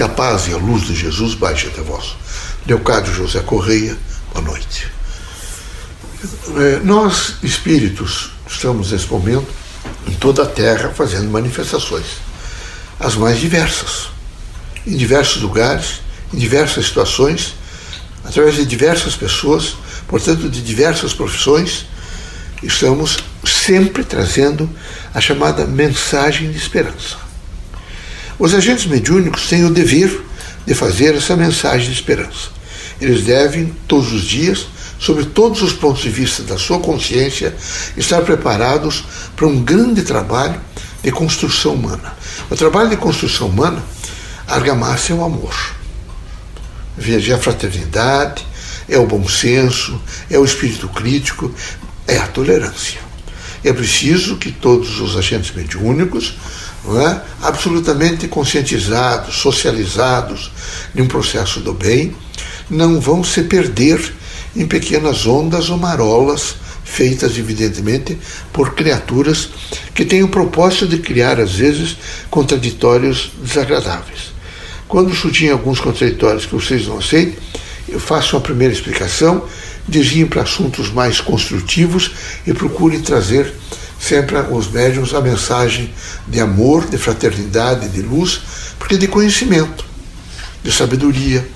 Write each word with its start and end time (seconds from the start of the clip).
Que 0.00 0.04
a 0.04 0.08
paz 0.08 0.48
e 0.48 0.54
a 0.54 0.56
luz 0.56 0.84
de 0.84 0.94
Jesus 0.94 1.34
baixe 1.34 1.66
até 1.66 1.82
vós. 1.82 2.16
Leocádio 2.66 3.12
José 3.12 3.40
Correia, 3.40 3.98
boa 4.32 4.46
noite. 4.46 4.88
É, 6.56 6.80
nós, 6.82 7.34
espíritos, 7.42 8.30
estamos 8.48 8.92
nesse 8.92 9.06
momento 9.08 9.52
em 10.08 10.14
toda 10.14 10.44
a 10.44 10.46
Terra 10.46 10.88
fazendo 10.88 11.30
manifestações, 11.30 12.06
as 12.98 13.14
mais 13.14 13.38
diversas, 13.38 14.08
em 14.86 14.96
diversos 14.96 15.42
lugares, 15.42 16.00
em 16.32 16.38
diversas 16.38 16.86
situações, 16.86 17.54
através 18.24 18.54
de 18.54 18.64
diversas 18.64 19.14
pessoas, 19.14 19.76
portanto, 20.08 20.48
de 20.48 20.62
diversas 20.62 21.12
profissões, 21.12 21.84
estamos 22.62 23.18
sempre 23.44 24.02
trazendo 24.02 24.66
a 25.12 25.20
chamada 25.20 25.66
mensagem 25.66 26.50
de 26.50 26.56
esperança. 26.56 27.29
Os 28.40 28.54
agentes 28.54 28.86
mediúnicos 28.86 29.48
têm 29.48 29.66
o 29.66 29.70
dever 29.70 30.18
de 30.66 30.72
fazer 30.72 31.14
essa 31.14 31.36
mensagem 31.36 31.88
de 31.88 31.92
esperança. 31.92 32.48
Eles 32.98 33.22
devem, 33.22 33.66
todos 33.86 34.14
os 34.14 34.22
dias, 34.22 34.66
sobre 34.98 35.26
todos 35.26 35.60
os 35.60 35.74
pontos 35.74 36.00
de 36.00 36.08
vista 36.08 36.42
da 36.44 36.56
sua 36.56 36.80
consciência, 36.80 37.54
estar 37.98 38.22
preparados 38.22 39.04
para 39.36 39.46
um 39.46 39.62
grande 39.62 40.00
trabalho 40.00 40.58
de 41.02 41.12
construção 41.12 41.74
humana. 41.74 42.14
O 42.50 42.56
trabalho 42.56 42.88
de 42.88 42.96
construção 42.96 43.46
humana, 43.46 43.84
a 44.48 44.54
argamassa 44.54 45.12
é 45.12 45.16
o 45.16 45.22
amor. 45.22 45.54
Veja, 46.96 47.34
é 47.34 47.36
a 47.36 47.38
fraternidade, 47.38 48.46
é 48.88 48.96
o 48.96 49.06
bom 49.06 49.28
senso, 49.28 50.00
é 50.30 50.38
o 50.38 50.44
espírito 50.46 50.88
crítico, 50.88 51.54
é 52.08 52.16
a 52.16 52.26
tolerância. 52.26 53.09
É 53.62 53.72
preciso 53.72 54.36
que 54.36 54.50
todos 54.50 55.00
os 55.00 55.16
agentes 55.16 55.54
mediúnicos, 55.54 56.34
é, 56.86 57.20
absolutamente 57.42 58.26
conscientizados, 58.26 59.36
socializados 59.36 60.50
em 60.94 61.02
um 61.02 61.06
processo 61.06 61.60
do 61.60 61.74
bem, 61.74 62.16
não 62.70 63.00
vão 63.00 63.22
se 63.22 63.42
perder 63.42 64.14
em 64.56 64.66
pequenas 64.66 65.26
ondas 65.26 65.68
ou 65.68 65.76
marolas 65.76 66.56
feitas 66.84 67.38
evidentemente 67.38 68.18
por 68.52 68.74
criaturas 68.74 69.48
que 69.94 70.04
têm 70.04 70.22
o 70.22 70.28
propósito 70.28 70.88
de 70.88 70.98
criar 70.98 71.38
às 71.38 71.54
vezes 71.54 71.96
contraditórios 72.30 73.30
desagradáveis. 73.42 74.32
Quando 74.88 75.14
surgem 75.14 75.50
alguns 75.50 75.78
contraditórios 75.78 76.46
que 76.46 76.54
vocês 76.54 76.88
não 76.88 76.98
aceitem, 76.98 77.36
eu 77.88 78.00
faço 78.00 78.36
uma 78.36 78.42
primeira 78.42 78.74
explicação, 78.74 79.44
desviem 79.90 80.26
para 80.26 80.42
assuntos 80.42 80.90
mais 80.90 81.20
construtivos 81.20 82.12
e 82.46 82.54
procurem 82.54 83.00
trazer 83.00 83.52
sempre 84.00 84.38
aos 84.38 84.70
médiums 84.70 85.12
a 85.12 85.20
mensagem 85.20 85.92
de 86.26 86.40
amor, 86.40 86.86
de 86.86 86.96
fraternidade, 86.96 87.88
de 87.88 88.00
luz, 88.00 88.40
porque 88.78 88.96
de 88.96 89.06
conhecimento, 89.06 89.84
de 90.64 90.72
sabedoria, 90.72 91.46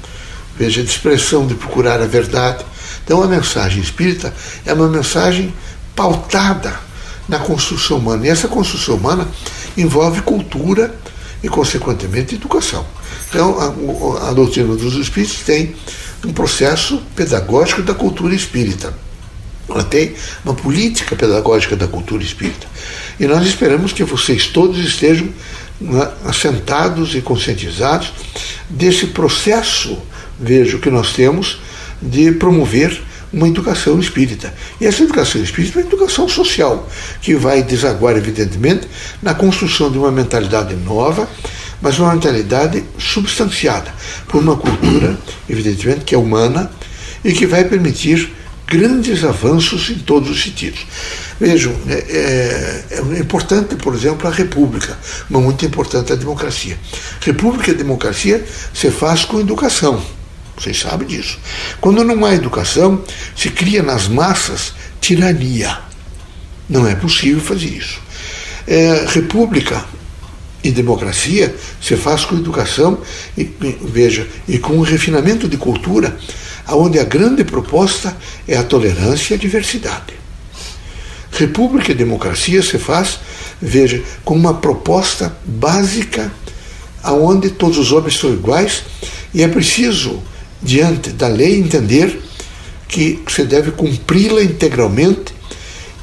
veja, 0.58 0.82
de 0.82 0.90
expressão, 0.90 1.46
de 1.46 1.54
procurar 1.54 2.02
a 2.02 2.06
verdade. 2.06 2.64
Então 3.04 3.22
a 3.22 3.26
mensagem 3.26 3.82
espírita 3.82 4.34
é 4.66 4.72
uma 4.74 4.88
mensagem 4.88 5.54
pautada 5.96 6.78
na 7.28 7.38
construção 7.38 7.98
humana. 7.98 8.26
E 8.26 8.30
essa 8.30 8.48
construção 8.48 8.96
humana 8.96 9.26
envolve 9.76 10.20
cultura 10.22 10.94
e, 11.42 11.48
consequentemente, 11.48 12.34
educação. 12.34 12.86
Então 13.28 13.58
a, 13.58 14.28
a 14.30 14.32
doutrina 14.32 14.74
dos 14.76 14.94
espíritos 14.94 15.40
tem 15.40 15.74
um 16.24 16.32
processo 16.32 17.02
pedagógico 17.14 17.82
da 17.82 17.94
cultura 17.94 18.34
espírita. 18.34 18.94
Ela 19.68 19.84
tem 19.84 20.14
uma 20.44 20.54
política 20.54 21.16
pedagógica 21.16 21.74
da 21.74 21.86
cultura 21.86 22.22
espírita. 22.22 22.66
E 23.18 23.26
nós 23.26 23.46
esperamos 23.46 23.92
que 23.92 24.04
vocês 24.04 24.46
todos 24.46 24.78
estejam 24.78 25.28
né, 25.80 26.10
assentados 26.24 27.14
e 27.14 27.20
conscientizados 27.20 28.12
desse 28.68 29.06
processo, 29.08 29.98
vejo, 30.38 30.78
que 30.78 30.90
nós 30.90 31.12
temos 31.12 31.60
de 32.00 32.32
promover 32.32 33.00
uma 33.32 33.48
educação 33.48 33.98
espírita. 33.98 34.54
E 34.80 34.86
essa 34.86 35.02
educação 35.02 35.42
espírita 35.42 35.80
é 35.80 35.82
uma 35.82 35.88
educação 35.88 36.28
social, 36.28 36.88
que 37.20 37.34
vai 37.34 37.62
desaguar, 37.62 38.16
evidentemente, 38.16 38.86
na 39.20 39.34
construção 39.34 39.90
de 39.90 39.98
uma 39.98 40.12
mentalidade 40.12 40.74
nova, 40.76 41.28
mas 41.84 41.98
uma 41.98 42.14
mentalidade 42.14 42.82
substanciada 42.98 43.94
por 44.26 44.42
uma 44.42 44.56
cultura, 44.56 45.18
evidentemente, 45.46 46.00
que 46.00 46.14
é 46.14 46.18
humana 46.18 46.70
e 47.22 47.30
que 47.34 47.46
vai 47.46 47.62
permitir 47.64 48.32
grandes 48.66 49.22
avanços 49.22 49.90
em 49.90 49.98
todos 49.98 50.30
os 50.30 50.42
sentidos. 50.42 50.80
Vejam, 51.38 51.74
é, 51.86 51.92
é, 51.92 52.84
é, 52.90 53.18
importante, 53.18 53.76
por 53.76 53.94
exemplo, 53.94 54.26
a 54.26 54.30
república, 54.30 54.96
mas 55.28 55.42
muito 55.42 55.66
importante 55.66 56.10
a 56.10 56.16
democracia. 56.16 56.78
República 57.20 57.70
e 57.70 57.74
democracia 57.74 58.42
se 58.72 58.90
faz 58.90 59.26
com 59.26 59.38
educação. 59.38 60.02
Vocês 60.56 60.80
sabem 60.80 61.06
disso. 61.06 61.38
Quando 61.82 62.02
não 62.02 62.24
há 62.24 62.34
educação, 62.34 63.04
se 63.36 63.50
cria 63.50 63.82
nas 63.82 64.08
massas 64.08 64.72
tirania. 65.02 65.80
Não 66.66 66.86
é 66.86 66.94
possível 66.94 67.42
fazer 67.42 67.66
isso. 67.66 68.00
É, 68.66 69.04
república 69.08 69.84
e 70.64 70.70
democracia 70.70 71.54
se 71.80 71.94
faz 71.94 72.24
com 72.24 72.36
educação 72.36 72.98
e, 73.36 73.44
veja 73.82 74.26
e 74.48 74.58
com 74.58 74.72
um 74.72 74.80
refinamento 74.80 75.46
de 75.46 75.58
cultura, 75.58 76.16
aonde 76.66 76.98
a 76.98 77.04
grande 77.04 77.44
proposta 77.44 78.16
é 78.48 78.56
a 78.56 78.64
tolerância 78.64 79.34
e 79.34 79.36
a 79.36 79.40
diversidade. 79.40 80.14
República 81.30 81.92
e 81.92 81.94
democracia 81.94 82.62
se 82.62 82.78
faz, 82.78 83.18
veja, 83.60 84.02
com 84.24 84.34
uma 84.34 84.54
proposta 84.54 85.36
básica 85.44 86.32
aonde 87.02 87.50
todos 87.50 87.76
os 87.76 87.92
homens 87.92 88.16
são 88.16 88.32
iguais 88.32 88.84
e 89.34 89.42
é 89.42 89.48
preciso 89.48 90.22
diante 90.62 91.10
da 91.10 91.28
lei, 91.28 91.58
entender 91.58 92.18
que 92.88 93.20
você 93.26 93.44
deve 93.44 93.72
cumpri-la 93.72 94.42
integralmente 94.42 95.34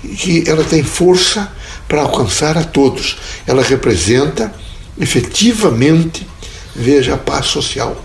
que 0.01 0.43
ela 0.47 0.63
tem 0.63 0.83
força 0.83 1.51
para 1.87 2.01
alcançar 2.01 2.57
a 2.57 2.63
todos. 2.63 3.17
Ela 3.45 3.63
representa 3.63 4.53
efetivamente, 4.99 6.27
veja, 6.75 7.15
a 7.15 7.17
paz 7.17 7.47
social. 7.47 8.03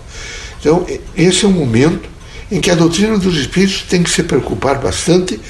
Então, 0.60 0.86
esse 1.16 1.44
é 1.44 1.48
um 1.48 1.52
momento 1.52 2.08
em 2.50 2.60
que 2.60 2.70
a 2.70 2.74
doutrina 2.74 3.18
dos 3.18 3.36
espíritos 3.36 3.82
tem 3.88 4.02
que 4.02 4.10
se 4.10 4.22
preocupar 4.22 4.78
bastante 4.78 5.40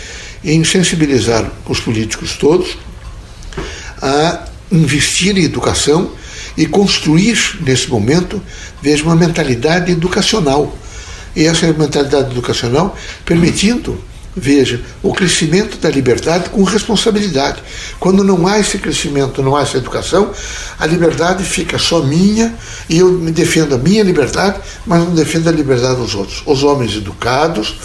em 0.45 0.63
sensibilizar 0.65 1.51
os 1.69 1.81
políticos 1.81 2.37
todos 2.37 2.77
a 4.01 4.45
investir 4.71 5.37
em 5.37 5.45
educação 5.45 6.13
e 6.57 6.67
construir, 6.67 7.59
nesse 7.61 7.89
momento, 7.89 8.43
veja, 8.81 9.03
uma 9.03 9.17
mentalidade 9.17 9.93
educacional 9.93 10.77
e 11.35 11.45
essa 11.45 11.71
mentalidade 11.73 12.31
educacional 12.31 12.97
permitindo, 13.25 14.03
veja, 14.37 14.83
o 15.03 15.15
crescimento 15.15 15.79
da 15.79 15.89
liberdade 15.89 16.51
com 16.51 16.63
responsabilidade. 16.63 17.63
Quando 17.99 18.23
não 18.23 18.47
há 18.47 18.59
esse 18.59 18.77
crescimento, 18.77 19.43
não 19.43 19.57
há 19.57 19.63
essa 19.63 19.79
educação, 19.79 20.31
a 20.79 20.85
liberdade 20.85 21.43
fica 21.43 21.79
só 21.79 22.03
minha 22.03 22.55
e 22.89 22.99
eu 22.99 23.11
me 23.11 23.31
defendo 23.31 23.75
a 23.75 23.79
minha 23.79 24.03
liberdade, 24.03 24.61
mas 24.85 25.03
não 25.03 25.15
defendo 25.15 25.49
a 25.49 25.53
liberdade 25.53 25.97
dos 25.97 26.15
outros. 26.15 26.43
Os 26.45 26.63
homens 26.63 26.95
educados, 26.95 27.77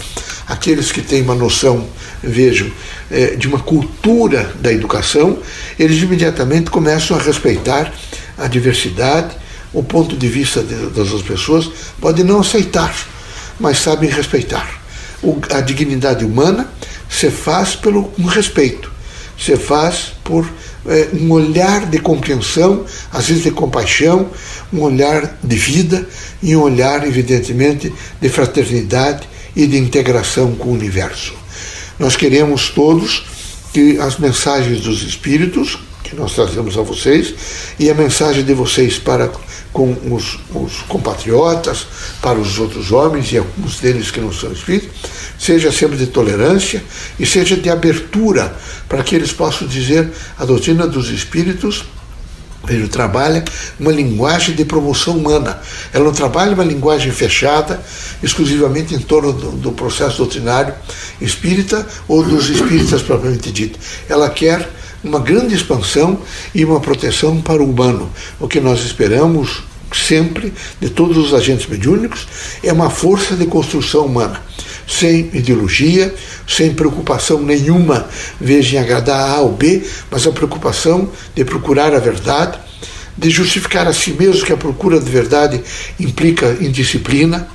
aqueles 0.46 0.92
que 0.92 1.00
têm 1.00 1.22
uma 1.22 1.34
noção, 1.34 1.88
vejam, 2.22 2.70
é, 3.10 3.34
de 3.34 3.48
uma 3.48 3.58
cultura 3.58 4.52
da 4.60 4.70
educação, 4.70 5.38
eles 5.78 6.02
imediatamente 6.02 6.70
começam 6.70 7.16
a 7.16 7.20
respeitar 7.20 7.90
a 8.36 8.46
diversidade, 8.46 9.34
o 9.72 9.82
ponto 9.82 10.14
de 10.16 10.28
vista 10.28 10.62
das 10.62 11.22
pessoas, 11.22 11.70
pode 11.98 12.22
não 12.22 12.40
aceitar, 12.40 12.94
mas 13.58 13.78
sabem 13.78 14.10
respeitar. 14.10 14.81
A 15.50 15.60
dignidade 15.60 16.24
humana 16.24 16.70
se 17.08 17.30
faz 17.30 17.76
pelo 17.76 18.12
um 18.18 18.24
respeito, 18.24 18.90
se 19.38 19.56
faz 19.56 20.12
por 20.24 20.48
é, 20.86 21.08
um 21.14 21.30
olhar 21.30 21.86
de 21.86 21.98
compreensão, 21.98 22.84
às 23.12 23.28
vezes 23.28 23.44
de 23.44 23.50
compaixão, 23.50 24.30
um 24.72 24.80
olhar 24.80 25.38
de 25.42 25.56
vida 25.56 26.08
e 26.42 26.56
um 26.56 26.62
olhar, 26.62 27.06
evidentemente, 27.06 27.92
de 28.20 28.28
fraternidade 28.28 29.28
e 29.54 29.66
de 29.66 29.78
integração 29.78 30.54
com 30.54 30.70
o 30.70 30.72
universo. 30.72 31.34
Nós 31.98 32.16
queremos 32.16 32.70
todos 32.70 33.24
que 33.72 33.98
as 33.98 34.18
mensagens 34.18 34.80
dos 34.80 35.02
Espíritos, 35.02 35.78
que 36.02 36.16
nós 36.16 36.34
trazemos 36.34 36.76
a 36.76 36.82
vocês, 36.82 37.34
e 37.78 37.88
a 37.88 37.94
mensagem 37.94 38.42
de 38.42 38.54
vocês 38.54 38.98
para 38.98 39.30
com 39.72 39.96
os, 40.14 40.38
os, 40.54 40.82
compatriotas, 40.82 41.86
para 42.20 42.38
os 42.38 42.58
outros 42.58 42.92
homens 42.92 43.32
e 43.32 43.38
alguns 43.38 43.80
deles 43.80 44.10
que 44.10 44.20
não 44.20 44.32
são 44.32 44.52
espíritos, 44.52 44.90
seja 45.38 45.72
sempre 45.72 45.96
de 45.96 46.06
tolerância 46.06 46.82
e 47.18 47.24
seja 47.24 47.56
de 47.56 47.70
abertura 47.70 48.54
para 48.88 49.02
que 49.02 49.14
eles 49.14 49.32
possam 49.32 49.66
dizer 49.66 50.10
a 50.38 50.44
doutrina 50.44 50.86
dos 50.86 51.08
espíritos. 51.08 51.84
Ele 52.68 52.86
trabalha 52.86 53.44
uma 53.80 53.90
linguagem 53.90 54.54
de 54.54 54.64
promoção 54.64 55.16
humana. 55.16 55.60
Ela 55.92 56.04
não 56.04 56.12
trabalha 56.12 56.54
uma 56.54 56.62
linguagem 56.62 57.10
fechada, 57.10 57.82
exclusivamente 58.22 58.94
em 58.94 59.00
torno 59.00 59.32
do, 59.32 59.50
do 59.52 59.72
processo 59.72 60.18
doutrinário 60.18 60.72
espírita 61.20 61.84
ou 62.06 62.22
dos 62.22 62.50
espíritas 62.50 63.02
propriamente 63.02 63.50
dito. 63.50 63.80
Ela 64.08 64.30
quer 64.30 64.70
uma 65.02 65.18
grande 65.18 65.54
expansão 65.54 66.18
e 66.54 66.64
uma 66.64 66.80
proteção 66.80 67.40
para 67.40 67.62
o 67.62 67.70
humano. 67.70 68.10
O 68.38 68.46
que 68.46 68.60
nós 68.60 68.80
esperamos 68.80 69.62
sempre, 69.92 70.52
de 70.80 70.88
todos 70.88 71.16
os 71.16 71.34
agentes 71.34 71.66
mediúnicos, 71.66 72.26
é 72.62 72.72
uma 72.72 72.90
força 72.90 73.36
de 73.36 73.46
construção 73.46 74.06
humana, 74.06 74.40
sem 74.86 75.30
ideologia, 75.34 76.14
sem 76.48 76.72
preocupação 76.72 77.42
nenhuma, 77.42 78.08
veja 78.40 78.76
em 78.76 78.80
agradar 78.80 79.30
A 79.30 79.40
ou 79.40 79.52
B, 79.52 79.82
mas 80.10 80.26
a 80.26 80.32
preocupação 80.32 81.10
de 81.34 81.44
procurar 81.44 81.94
a 81.94 81.98
verdade, 81.98 82.58
de 83.16 83.28
justificar 83.28 83.86
a 83.86 83.92
si 83.92 84.12
mesmo 84.12 84.46
que 84.46 84.52
a 84.52 84.56
procura 84.56 84.98
de 84.98 85.10
verdade 85.10 85.62
implica 86.00 86.56
indisciplina, 86.60 87.48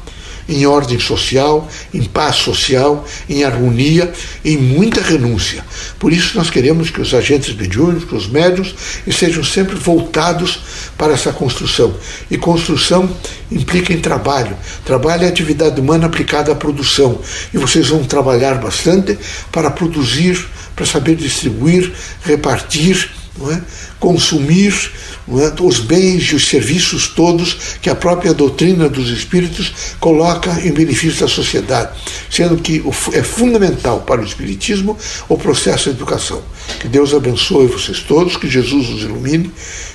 em 0.48 0.66
ordem 0.66 1.00
social, 1.00 1.70
em 1.94 2.04
paz 2.04 2.38
social, 2.38 3.06
em 3.30 3.44
harmonia, 3.44 4.12
em 4.44 4.58
muita 4.58 5.02
renúncia. 5.02 5.64
Por 6.00 6.14
isso 6.14 6.38
nós 6.38 6.50
queremos 6.50 6.90
que 6.90 7.02
os 7.02 7.14
agentes 7.14 7.56
mediúnicos, 7.56 8.26
os 8.26 8.30
médios, 8.30 8.76
estejam 9.06 9.44
sempre 9.44 9.76
voltados 9.76 10.60
para 10.98 11.14
essa 11.14 11.32
construção. 11.34 11.94
E 12.30 12.38
construção 12.38 13.10
implica 13.52 13.94
em 13.94 14.00
trabalho. 14.00 14.56
Trabalho 14.86 15.26
é 15.26 15.28
atividade 15.28 15.80
humana 15.80 16.08
aplicada 16.08 16.52
à 16.52 16.56
produção. 16.56 17.20
E 17.54 17.58
vocês 17.58 17.90
vão 17.90 18.04
trabalhar 18.04 18.56
bastante 18.56 19.18
para 19.52 19.70
produzir, 19.70 20.46
para 20.76 20.86
saber 20.86 21.16
distribuir, 21.16 21.92
repartir, 22.24 23.10
é? 23.52 23.62
consumir 24.00 24.74
é? 25.30 25.62
os 25.62 25.80
bens 25.80 26.24
e 26.24 26.36
os 26.36 26.48
serviços 26.48 27.08
todos 27.08 27.78
que 27.82 27.90
a 27.90 27.96
própria 27.96 28.34
doutrina 28.34 28.90
dos 28.90 29.10
espíritos 29.10 29.72
coloca 30.00 30.52
em 30.62 30.72
benefício 30.72 31.20
da 31.20 31.28
sociedade, 31.28 31.92
sendo 32.30 32.58
que 32.58 32.84
é 33.14 33.22
fundamental 33.22 34.02
para 34.02 34.22
o 34.22 34.26
espiritismo 34.26 34.98
o 35.30 35.38
processo 35.38 35.86
de 35.86 35.98
educação. 35.98 36.42
Que 36.80 36.88
Deus 36.88 37.14
abençoe 37.14 37.68
vocês 37.68 38.00
todos, 38.00 38.38
que 38.38 38.50
Jesus 38.50 38.90
os 38.90 39.02
ilumine 39.04 39.52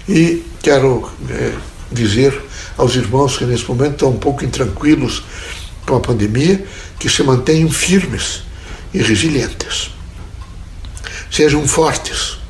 e 0.08 0.42
quero 0.62 1.10
é, 1.28 1.52
dizer 1.90 2.38
aos 2.76 2.94
irmãos 2.94 3.36
que 3.36 3.44
nesse 3.44 3.68
momento 3.68 3.92
estão 3.92 4.10
um 4.10 4.18
pouco 4.18 4.44
intranquilos 4.44 5.22
com 5.86 5.96
a 5.96 6.00
pandemia, 6.00 6.64
que 6.98 7.08
se 7.08 7.22
mantenham 7.22 7.70
firmes 7.70 8.42
e 8.94 9.02
resilientes. 9.02 9.90
Sejam 11.30 11.66
fortes 11.66 12.41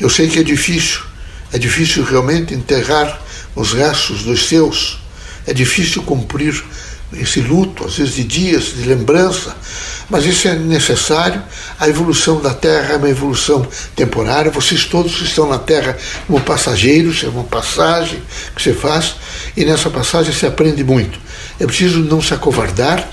eu 0.00 0.08
sei 0.08 0.28
que 0.28 0.38
é 0.38 0.42
difícil, 0.42 1.00
é 1.52 1.58
difícil 1.58 2.04
realmente 2.04 2.54
enterrar 2.54 3.20
os 3.54 3.72
restos 3.72 4.22
dos 4.22 4.48
seus, 4.48 4.98
é 5.46 5.52
difícil 5.52 6.02
cumprir 6.02 6.62
esse 7.12 7.40
luto, 7.40 7.86
às 7.86 7.96
vezes 7.96 8.14
de 8.14 8.24
dias, 8.24 8.74
de 8.74 8.82
lembrança, 8.82 9.56
mas 10.10 10.24
isso 10.24 10.46
é 10.48 10.54
necessário. 10.54 11.42
A 11.78 11.88
evolução 11.88 12.40
da 12.40 12.52
Terra 12.52 12.94
é 12.94 12.96
uma 12.96 13.08
evolução 13.08 13.66
temporária. 13.94 14.50
Vocês 14.50 14.84
todos 14.84 15.20
estão 15.20 15.48
na 15.48 15.58
Terra 15.58 15.96
como 16.26 16.40
passageiros, 16.40 17.22
é 17.24 17.28
uma 17.28 17.44
passagem 17.44 18.22
que 18.54 18.62
você 18.62 18.72
faz, 18.72 19.16
e 19.56 19.64
nessa 19.64 19.90
passagem 19.90 20.32
se 20.32 20.46
aprende 20.46 20.84
muito. 20.84 21.18
É 21.58 21.66
preciso 21.66 22.00
não 22.00 22.22
se 22.22 22.32
acovardar 22.32 23.08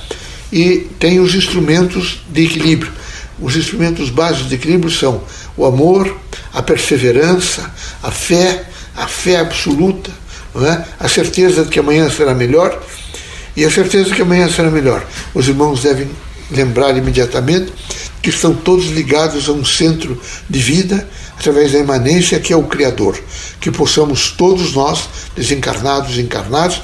e 0.51 0.87
tem 0.99 1.19
os 1.19 1.35
instrumentos 1.35 2.21
de 2.29 2.45
equilíbrio. 2.45 2.91
Os 3.39 3.55
instrumentos 3.55 4.09
básicos 4.09 4.47
de 4.47 4.55
equilíbrio 4.55 4.91
são 4.91 5.21
o 5.57 5.65
amor, 5.65 6.15
a 6.53 6.61
perseverança, 6.61 7.71
a 8.01 8.11
fé, 8.11 8.65
a 8.95 9.07
fé 9.07 9.39
absoluta, 9.39 10.11
é? 10.55 10.83
a 10.99 11.07
certeza 11.09 11.63
de 11.63 11.69
que 11.69 11.79
amanhã 11.79 12.09
será 12.09 12.33
melhor 12.33 12.81
e 13.55 13.65
a 13.65 13.71
certeza 13.71 14.05
de 14.05 14.15
que 14.15 14.21
amanhã 14.21 14.49
será 14.49 14.69
melhor. 14.69 15.05
Os 15.33 15.47
irmãos 15.47 15.83
devem 15.83 16.09
lembrar 16.51 16.95
imediatamente 16.95 17.73
que 18.21 18.29
estão 18.29 18.53
todos 18.53 18.87
ligados 18.87 19.47
a 19.49 19.51
um 19.51 19.65
centro 19.65 20.19
de 20.49 20.59
vida 20.59 21.07
através 21.37 21.73
da 21.73 21.79
imanência 21.79 22.39
que 22.39 22.53
é 22.53 22.55
o 22.55 22.63
Criador. 22.63 23.19
Que 23.59 23.69
possamos 23.69 24.31
todos 24.31 24.73
nós, 24.73 25.09
desencarnados 25.35 26.17
e 26.17 26.21
encarnados, 26.21 26.81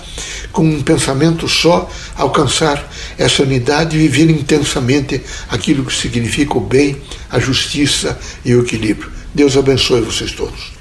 com 0.52 0.64
um 0.64 0.82
pensamento 0.82 1.48
só, 1.48 1.90
alcançar 2.16 2.91
essa 3.18 3.44
unidade 3.44 3.96
e 3.96 4.08
viver 4.08 4.30
intensamente 4.30 5.22
aquilo 5.50 5.86
que 5.86 5.94
significa 5.94 6.58
o 6.58 6.62
bem, 6.62 6.98
a 7.30 7.40
justiça 7.40 8.20
e 8.44 8.54
o 8.56 8.62
equilíbrio. 8.62 9.12
Deus 9.34 9.56
abençoe 9.56 10.02
vocês 10.02 10.32
todos. 10.32 10.81